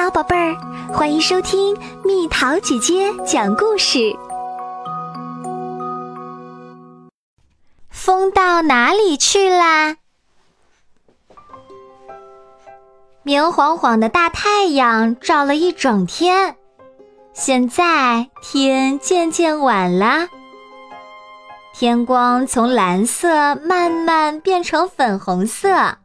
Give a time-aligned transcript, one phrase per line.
[0.00, 0.56] 好，宝贝儿，
[0.92, 3.98] 欢迎收听蜜桃姐姐讲故事。
[7.90, 9.96] 风到哪里去啦？
[13.24, 16.54] 明晃晃的大太阳照了一整天，
[17.32, 20.28] 现在天渐渐晚了，
[21.74, 25.96] 天光从蓝色慢慢变成粉红色。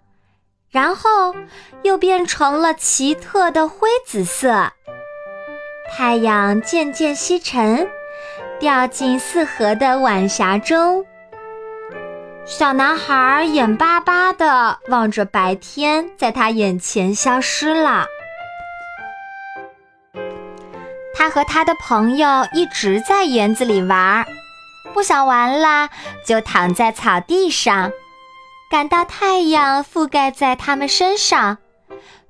[0.74, 1.36] 然后
[1.84, 4.72] 又变成了奇特的灰紫色。
[5.96, 7.88] 太阳渐渐西沉，
[8.60, 11.06] 掉进四合的晚霞中。
[12.44, 18.08] 小男孩眼巴巴地望着白天在他眼前消失了。
[21.16, 24.26] 他和他的朋友一直在园子里玩，
[24.92, 25.90] 不想玩了
[26.26, 27.92] 就躺在草地上。
[28.74, 31.60] 感到太阳覆盖在他们身上，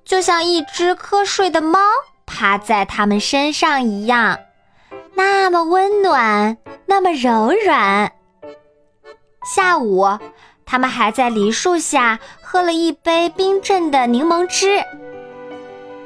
[0.04, 1.80] 就像一只瞌睡的猫
[2.26, 4.38] 趴在他们身上一样，
[5.16, 8.12] 那么温暖，那么柔软。
[9.56, 10.06] 下午，
[10.66, 14.84] 他们还在梨树下喝了一杯冰镇的柠檬汁。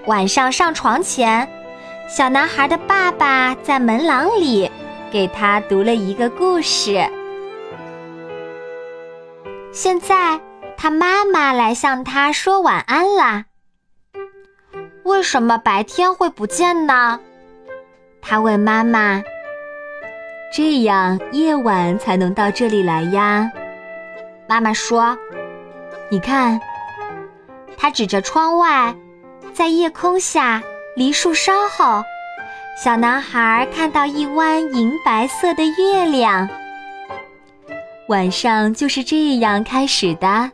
[0.05, 1.49] 晚上上床前，
[2.07, 4.69] 小男孩的爸爸在门廊里
[5.11, 7.09] 给他读了一个故事。
[9.79, 10.41] 现在，
[10.75, 13.45] 他妈妈来向他说晚安啦。
[15.03, 17.19] 为什么白天会不见呢？
[18.19, 19.21] 他问妈妈。
[20.51, 23.51] 这样夜晚才能到这里来呀。
[24.47, 25.15] 妈妈说
[26.09, 26.59] ：“你看。”
[27.77, 28.95] 他指着窗外，
[29.53, 30.63] 在夜空下，
[30.95, 32.03] 梨树梢后，
[32.83, 36.49] 小男孩看到一弯银白色的月亮。
[38.07, 40.51] 晚上就是这样开始的。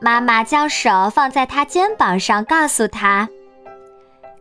[0.00, 3.28] 妈妈将手放在他肩膀上，告诉他：“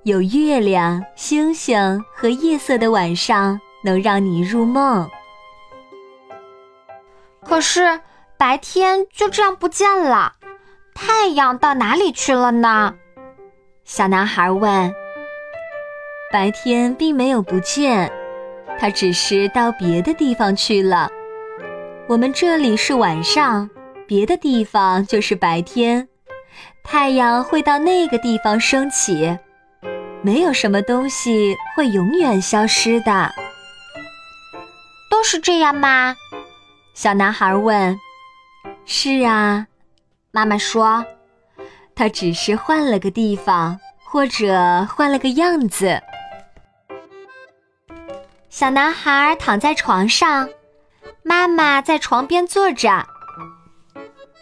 [0.03, 5.09] 有月亮、星星和夜色的晚上，能让你入梦。”
[7.43, 7.99] 可是
[8.37, 10.33] 白天就这样不见了，
[10.93, 12.93] 太阳到哪里去了呢？
[13.85, 14.93] 小男孩问。
[16.31, 18.11] 白天并没有不见，
[18.77, 21.09] 他只是到别的地方去了。
[22.07, 23.67] 我们这里是晚上，
[24.05, 26.07] 别的地方就是白天，
[26.83, 29.35] 太阳会到那个地方升起，
[30.21, 33.33] 没有什么东西会永远消失的。
[35.09, 36.15] 都是这样吗？
[36.93, 37.99] 小男孩问。
[38.85, 39.65] 是啊，
[40.29, 41.03] 妈妈说，
[41.95, 45.99] 他只是换了个地方，或者换了个样子。
[48.47, 50.47] 小男孩躺在床上。
[51.27, 53.03] 妈妈在床边坐着。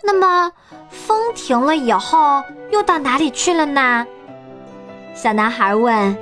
[0.04, 0.52] 那么，
[0.90, 4.06] 风停了以后，又到哪里去了呢？
[5.16, 6.14] 小男孩问。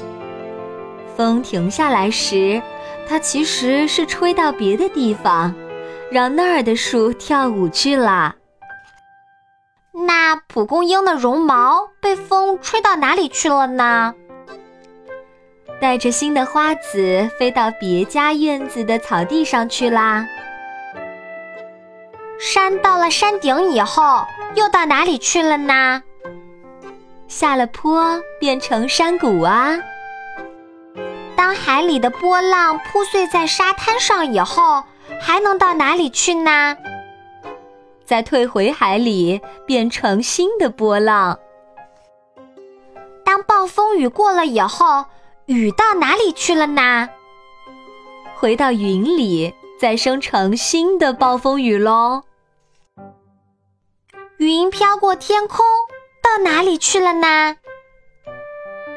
[1.18, 2.62] 风停下来时，
[3.10, 5.52] 它其实是吹到别的地方，
[6.12, 8.36] 让那儿的树跳舞去了。
[9.94, 14.14] 那蒲公英的绒毛被风吹到哪里去了呢？
[15.80, 20.28] 带着新的花籽飞到别家院子的草地上去啦。
[22.62, 24.24] 山到了山顶以后，
[24.54, 26.04] 又到哪里去了呢？
[27.28, 29.80] 下了坡变成山谷啊。
[31.36, 34.84] 当海里的波浪铺碎在沙滩上以后，
[35.20, 36.78] 还能到哪里去呢？
[38.06, 41.40] 再退回海里变成新的波浪。
[43.26, 45.06] 当暴风雨过了以后，
[45.48, 47.10] 雨到哪里去了呢？
[48.36, 52.22] 回到云里，再生成新的暴风雨喽。
[54.48, 55.64] 云飘过天空，
[56.20, 57.58] 到哪里去了呢？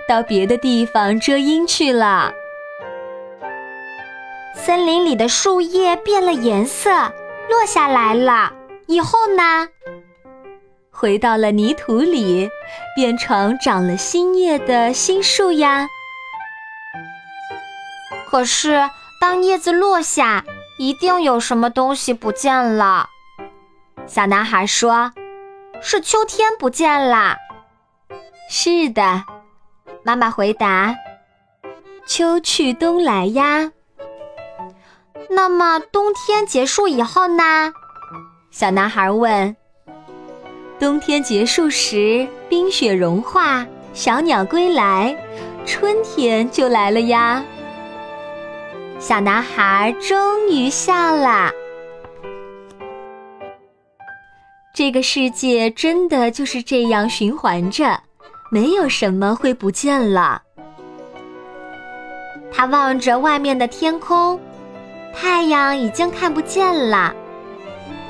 [0.09, 2.33] 到别的地方遮阴去了。
[4.55, 6.91] 森林里的树叶变了颜色，
[7.51, 8.55] 落下来了。
[8.87, 9.69] 以后呢？
[10.91, 12.49] 回到了泥土里，
[12.97, 15.87] 变成长了新叶的新树呀。
[18.27, 18.89] 可是，
[19.21, 20.43] 当叶子落下，
[20.79, 23.11] 一定有什么东西不见了。
[24.07, 25.13] 小男孩说。
[25.83, 27.37] 是秋天不见啦。
[28.49, 29.25] 是的，
[30.03, 30.95] 妈妈回答。
[32.07, 33.73] 秋去冬来呀。
[35.31, 37.73] 那么冬天结束以后呢？
[38.51, 39.57] 小男孩问。
[40.79, 45.17] 冬天结束时，冰雪融化，小鸟归来，
[45.65, 47.43] 春天就来了呀。
[48.99, 51.51] 小男孩终于笑了。
[54.75, 57.97] 这个世界真的就是这样循环着，
[58.51, 60.43] 没有什么会不见了。
[62.53, 64.41] 他望着外面的天空，
[65.15, 67.15] 太阳已经看不见了，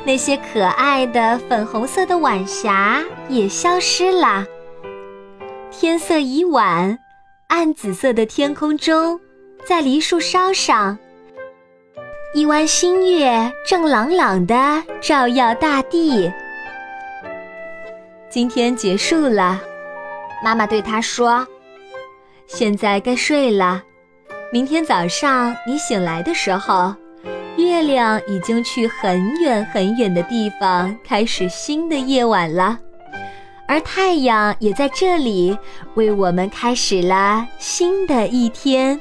[0.07, 4.47] 那些可爱的粉红色的晚霞也消失了。
[5.71, 6.99] 天色已晚，
[7.49, 9.21] 暗紫色的天空中，
[9.67, 10.97] 在梨树梢上，
[12.35, 16.33] 一弯新月正朗朗的照耀大地。
[18.35, 19.61] 今天结束了，
[20.43, 21.47] 妈妈对他说
[22.49, 23.81] ：“现在该睡了。
[24.53, 26.93] 明天早上你醒来的时候，
[27.57, 32.77] 月亮已经去很远很远的地方，开始新的夜晚了，
[33.69, 35.57] 而太阳也在这里
[35.95, 39.01] 为我们开始了新的一天。”